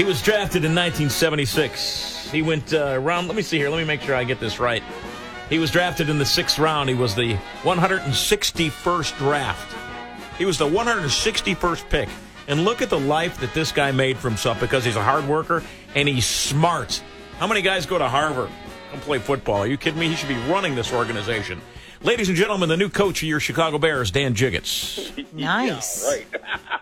[0.00, 2.30] He was drafted in 1976.
[2.30, 3.26] He went uh, around.
[3.26, 3.68] Let me see here.
[3.68, 4.82] Let me make sure I get this right.
[5.50, 6.88] He was drafted in the sixth round.
[6.88, 9.76] He was the 161st draft.
[10.38, 12.08] He was the 161st pick.
[12.48, 15.28] And look at the life that this guy made for himself because he's a hard
[15.28, 15.62] worker
[15.94, 17.02] and he's smart.
[17.38, 18.48] How many guys go to Harvard
[18.94, 19.58] and play football?
[19.58, 20.08] Are you kidding me?
[20.08, 21.60] He should be running this organization.
[22.00, 25.30] Ladies and gentlemen, the new coach of your Chicago Bears, Dan Jiggetts.
[25.34, 26.06] Nice.
[26.06, 26.26] Right.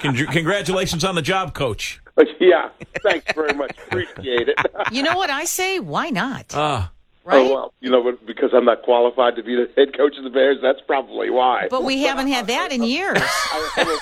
[0.32, 2.00] Congratulations on the job, coach.
[2.40, 2.70] Yeah.
[3.02, 3.76] Thanks very much.
[3.86, 4.58] Appreciate it.
[4.92, 5.80] You know what I say?
[5.80, 6.54] Why not?
[6.54, 6.88] Uh,
[7.24, 7.38] right?
[7.50, 10.30] Oh, well, you know, because I'm not qualified to be the head coach of the
[10.30, 11.68] Bears, that's probably why.
[11.70, 13.18] but we haven't had that in years.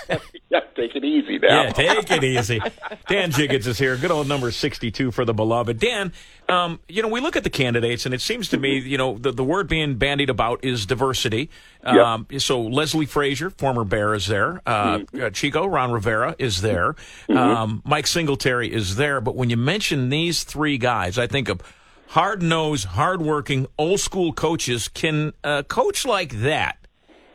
[0.52, 1.62] yeah, take it easy now.
[1.64, 2.60] yeah, take it easy.
[3.08, 3.96] Dan Jiggetts is here.
[3.96, 5.78] Good old number 62 for the beloved.
[5.78, 6.12] Dan,
[6.48, 9.16] um, you know, we look at the candidates, and it seems to me, you know,
[9.18, 11.48] the, the word being bandied about is diversity.
[11.82, 14.60] Um, So Leslie Frazier, former Bear, is there.
[14.66, 16.94] Uh, uh, Chico, Ron Rivera is there.
[17.28, 19.20] Um, Mike Singletary is there.
[19.20, 21.60] But when you mention these three guys, I think of
[22.08, 24.88] hard nosed, hard working, old school coaches.
[24.88, 26.76] Can a coach like that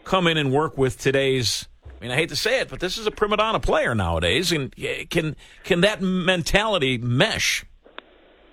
[0.03, 1.67] come in and work with today's?
[1.97, 4.51] I mean, I hate to say it, but this is a prima donna player nowadays,
[4.51, 4.73] and
[5.09, 7.65] can can that mentality mesh?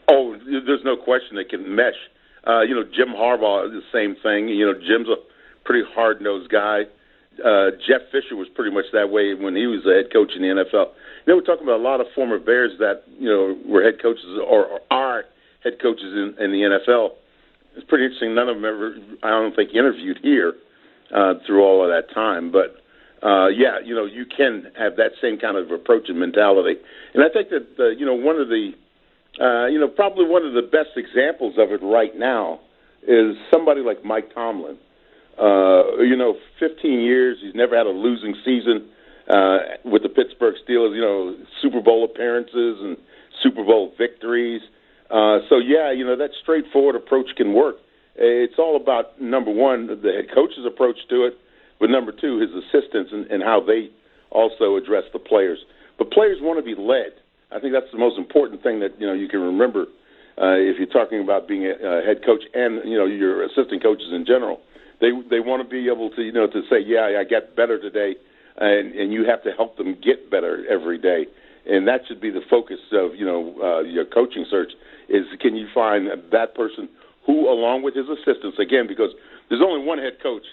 [0.09, 1.95] Oh, there's no question they can mesh.
[2.47, 4.49] Uh, you know, Jim Harbaugh is the same thing.
[4.49, 5.17] You know, Jim's a
[5.65, 6.83] pretty hard nosed guy.
[7.45, 10.43] Uh, Jeff Fisher was pretty much that way when he was the head coach in
[10.43, 10.93] the NFL.
[11.27, 14.01] You know, we're talking about a lot of former Bears that you know were head
[14.01, 15.25] coaches or, or are
[15.63, 17.11] head coaches in, in the NFL.
[17.77, 18.35] It's pretty interesting.
[18.35, 20.55] None of them ever, I don't think, interviewed here
[21.13, 22.53] uh, through all of that time.
[22.53, 22.84] But
[23.25, 26.77] uh, yeah, you know, you can have that same kind of approach and mentality.
[27.15, 28.73] And I think that uh, you know one of the
[29.41, 32.61] uh, you know, probably one of the best examples of it right now
[33.07, 34.79] is somebody like Mike Tomlin.
[35.39, 38.89] Uh, you know, 15 years, he's never had a losing season
[39.29, 40.95] uh, with the Pittsburgh Steelers.
[40.95, 42.97] You know, Super Bowl appearances and
[43.43, 44.63] Super Bowl victories.
[45.11, 47.77] Uh, so yeah, you know that straightforward approach can work.
[48.17, 51.35] It's all about number one, the head coach's approach to it,
[51.81, 53.91] but number two, his assistants and, and how they
[54.31, 55.59] also address the players.
[55.99, 57.15] But players want to be led.
[57.53, 59.87] I think that's the most important thing that you know you can remember
[60.37, 63.83] uh, if you're talking about being a, a head coach and you know your assistant
[63.83, 64.61] coaches in general.
[65.01, 67.81] They they want to be able to you know to say, yeah, I got better
[67.81, 68.17] today,
[68.59, 71.27] and and you have to help them get better every day,
[71.67, 74.73] and that should be the focus of you know uh, your coaching search.
[75.09, 76.89] Is can you find that person
[77.27, 79.11] who, along with his assistants, again because
[79.49, 80.45] there's only one head coach.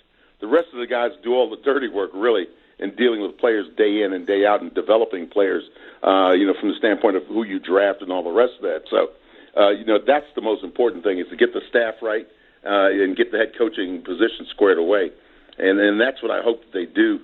[0.41, 2.47] The rest of the guys do all the dirty work, really,
[2.79, 5.63] in dealing with players day in and day out and developing players,
[6.03, 8.63] uh, you know, from the standpoint of who you draft and all the rest of
[8.63, 8.83] that.
[8.89, 9.11] So,
[9.55, 12.27] uh, you know, that's the most important thing is to get the staff right
[12.65, 15.11] uh, and get the head coaching position squared away.
[15.59, 17.19] And, and that's what I hope they do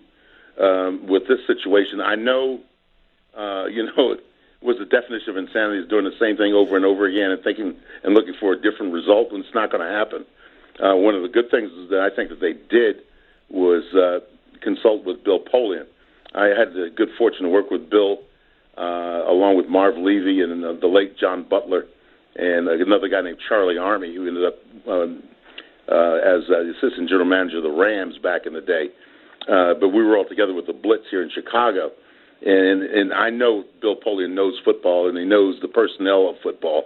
[0.62, 2.00] um, with this situation.
[2.00, 2.62] I know,
[3.36, 4.24] uh, you know, it
[4.62, 7.44] was the definition of insanity is doing the same thing over and over again and
[7.44, 10.26] thinking and looking for a different result when it's not going to happen.
[10.78, 13.02] Uh, one of the good things is that I think that they did
[13.50, 14.20] was uh,
[14.62, 15.86] consult with Bill Polian.
[16.36, 18.20] I had the good fortune to work with Bill
[18.78, 21.86] uh, along with Marv Levy and uh, the late John Butler
[22.36, 24.56] and uh, another guy named Charlie Armey who ended up
[24.88, 25.24] um,
[25.90, 28.88] uh, as uh, the assistant general manager of the Rams back in the day.
[29.50, 31.92] Uh, but we were all together with the Blitz here in Chicago.
[32.46, 36.84] And, and I know Bill Polian knows football and he knows the personnel of football.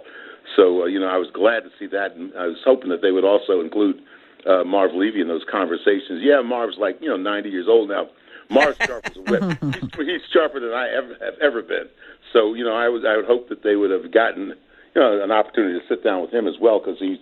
[0.56, 2.16] So, uh, you know, I was glad to see that.
[2.16, 4.00] And I was hoping that they would also include
[4.46, 6.20] uh, Marv Levy in those conversations.
[6.22, 8.08] Yeah, Marv's like, you know, 90 years old now.
[8.50, 9.42] Marv's sharp as a whip.
[9.74, 11.88] He's, he's sharper than I ever have ever been.
[12.32, 14.54] So, you know, I was I would hope that they would have gotten,
[14.94, 17.18] you know, an opportunity to sit down with him as well because he's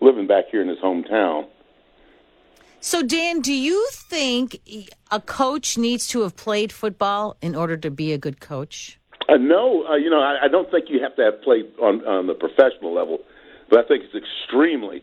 [0.00, 1.46] living back here in his hometown.
[2.80, 4.60] So, Dan, do you think
[5.10, 8.98] a coach needs to have played football in order to be a good coach?
[9.26, 12.04] Uh, no, uh, you know, I, I don't think you have to have played on
[12.04, 13.20] on the professional level,
[13.70, 15.02] but I think it's extremely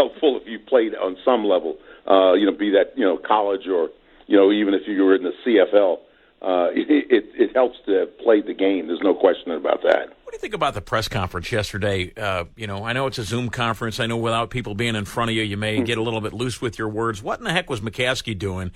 [0.00, 1.76] helpful if you played on some level.
[2.08, 3.90] Uh, you know, be that you know college or
[4.26, 5.98] you know even if you were in the CFL.
[6.42, 8.86] Uh, it, it, it helps to have played the game.
[8.86, 10.08] There's no question about that.
[10.24, 12.12] What do you think about the press conference yesterday?
[12.16, 14.00] Uh, you know, I know it's a Zoom conference.
[14.00, 16.32] I know without people being in front of you, you may get a little bit
[16.32, 17.22] loose with your words.
[17.22, 18.70] What in the heck was McCaskey doing?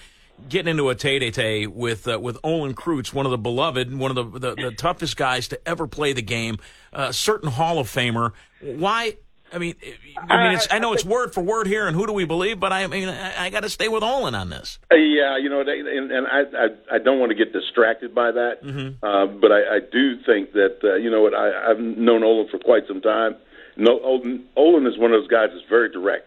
[0.48, 4.32] Getting into a tete-a-tete with uh, with Olin Kreutz, one of the beloved, one of
[4.32, 6.58] the, the, the toughest guys to ever play the game,
[6.92, 8.32] a uh, certain Hall of Famer.
[8.60, 9.16] Why
[9.54, 9.76] I mean,
[10.16, 12.58] I mean, it's, I know it's word for word here, and who do we believe?
[12.58, 14.80] But I mean, I, I got to stay with Olin on this.
[14.90, 18.32] Uh, yeah, you know, and, and I, I, I don't want to get distracted by
[18.32, 19.04] that, mm-hmm.
[19.04, 22.48] uh, but I, I do think that uh, you know what I, I've known Olin
[22.48, 23.36] for quite some time.
[23.76, 26.26] No, Olin, Olin is one of those guys that's very direct.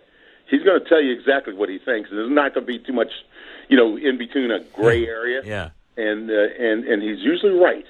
[0.50, 2.79] He's going to tell you exactly what he thinks, and there's not going to be
[2.79, 3.12] too much,
[3.68, 5.41] you know, in between a gray area.
[5.44, 7.85] Yeah, and uh, and and he's usually right.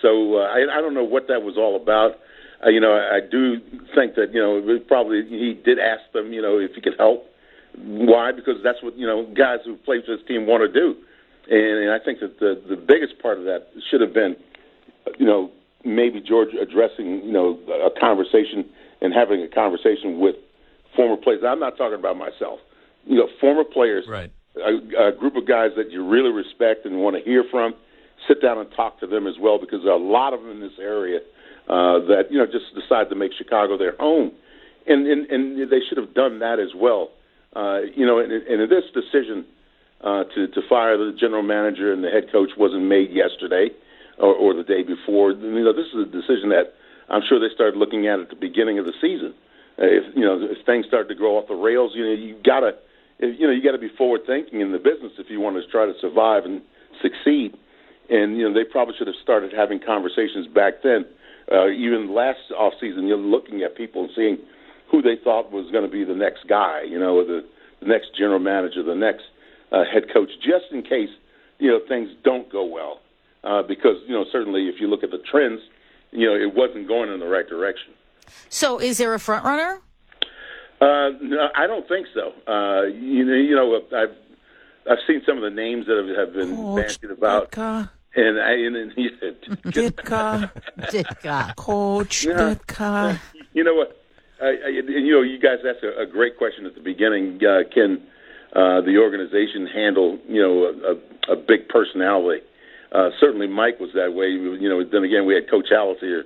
[0.00, 2.18] So uh, I, I don't know what that was all about.
[2.64, 3.58] Uh, you know, I, do
[3.94, 6.80] think that you know it was probably he did ask them, you know, if he
[6.80, 7.26] could help.
[7.76, 8.30] Why?
[8.30, 10.94] Because that's what you know guys who play for this team want to do,
[11.50, 14.36] and, and I think that the the biggest part of that should have been,
[15.18, 15.50] you know,
[15.84, 18.64] maybe George addressing you know a conversation
[19.00, 20.36] and having a conversation with
[20.94, 21.42] former players.
[21.44, 22.60] I'm not talking about myself.
[23.06, 24.30] You know, former players, Right.
[24.54, 27.74] a, a group of guys that you really respect and want to hear from.
[28.28, 30.52] Sit down and talk to them as well because there are a lot of them
[30.52, 31.18] in this area
[31.68, 34.32] uh, that you know just decide to make Chicago their home,
[34.86, 37.10] and and, and they should have done that as well.
[37.54, 39.44] Uh, you know, and, and this decision
[40.02, 43.68] uh, to to fire the general manager and the head coach wasn't made yesterday
[44.18, 45.32] or, or the day before.
[45.32, 46.74] You know, this is a decision that
[47.08, 49.34] I'm sure they started looking at at the beginning of the season.
[49.78, 52.36] Uh, if you know if things start to go off the rails, you know you
[52.44, 52.72] gotta
[53.18, 55.70] you know you got to be forward thinking in the business if you want to
[55.70, 56.62] try to survive and
[57.00, 57.56] succeed.
[58.10, 61.06] And you know they probably should have started having conversations back then.
[61.50, 64.38] Uh, even last off season, you're looking at people and seeing
[64.90, 67.44] who they thought was going to be the next guy, you know, the,
[67.80, 69.24] the next general manager, the next
[69.72, 71.08] uh, head coach, just in case
[71.58, 73.00] you know things don't go well.
[73.44, 75.60] Uh, because you know certainly if you look at the trends,
[76.10, 77.92] you know it wasn't going in the right direction.
[78.48, 79.80] So, is there a front runner?
[80.80, 82.32] Uh, no, I don't think so.
[82.46, 84.16] Uh, you know, you know, I've
[84.90, 87.50] I've seen some of the names that have, have been bandied about,
[88.14, 91.56] and I and, and Ditka, Ditka.
[91.56, 92.54] Coach Yeah.
[92.54, 93.18] Ditka.
[93.52, 93.98] you know what?
[94.40, 97.40] I, I, and, you know, you guys asked a, a great question at the beginning.
[97.44, 98.02] Uh, can
[98.54, 102.42] uh, the organization handle you know a, a, a big personality?
[102.92, 104.26] Uh, certainly, Mike was that way.
[104.26, 106.24] You know, then again, we had Coach Halas here,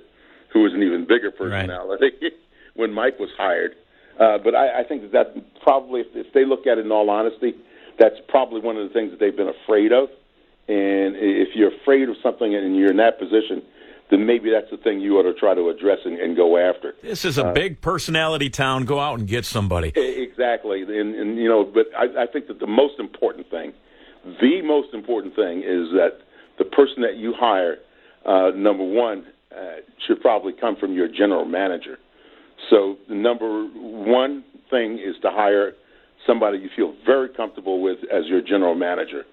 [0.51, 2.11] who was an even bigger personality
[2.75, 3.73] when Mike was hired.
[4.19, 6.91] Uh, but I, I think that that probably, if, if they look at it in
[6.91, 7.53] all honesty,
[7.99, 10.09] that's probably one of the things that they've been afraid of.
[10.67, 13.61] And if you're afraid of something and you're in that position,
[14.09, 16.93] then maybe that's the thing you ought to try to address and, and go after.
[17.01, 18.85] This is a big personality town.
[18.85, 19.91] Go out and get somebody.
[19.95, 23.73] Exactly, and, and you know, but I, I think that the most important thing,
[24.41, 26.19] the most important thing, is that
[26.57, 27.77] the person that you hire,
[28.25, 31.97] uh, number one, uh, should probably come from your general manager.
[32.69, 35.73] So the number one thing is to hire
[36.25, 39.25] somebody you feel very comfortable with as your general manager,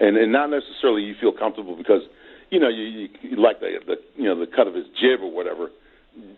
[0.00, 2.02] and and not necessarily you feel comfortable because
[2.50, 5.20] you know you, you, you like the, the you know the cut of his jib
[5.20, 5.70] or whatever.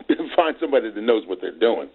[0.35, 1.89] Find somebody that knows what they're doing,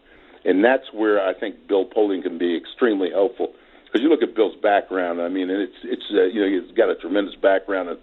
[0.45, 3.53] and that's where I think Bill Polian can be extremely helpful.
[3.87, 6.77] Because you look at Bill's background, I mean, and it's it's uh, you know he's
[6.77, 7.99] got a tremendous background, and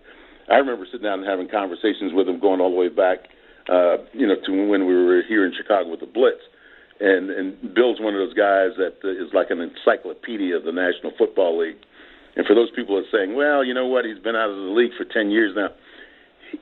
[0.49, 3.29] I remember sitting down and having conversations with him going all the way back,
[3.69, 6.41] uh, you know, to when we were here in Chicago with the Blitz,
[6.99, 11.11] and and Bill's one of those guys that uh, like an encyclopedia of the National
[11.17, 11.77] Football League.
[12.37, 14.55] And for those people that are saying, well, you know what, he's been out of
[14.55, 15.69] the league for ten years now,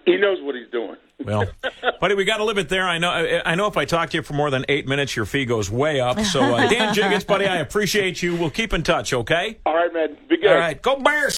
[0.06, 0.96] he knows what he's doing.
[1.24, 1.46] Well,
[2.02, 2.88] buddy, we got to live it there.
[2.88, 3.10] I know.
[3.10, 5.46] I I know if I talk to you for more than eight minutes, your fee
[5.46, 6.20] goes way up.
[6.22, 8.36] So, uh, Dan Jiggetts, buddy, I appreciate you.
[8.36, 9.14] We'll keep in touch.
[9.14, 9.58] Okay.
[9.66, 10.52] All right, man, be good.
[10.52, 10.82] All right.
[10.82, 11.34] Go Bears.